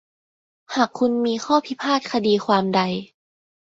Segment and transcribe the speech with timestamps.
[0.75, 2.81] หากคุณมีข้อพิพาทคดีความใด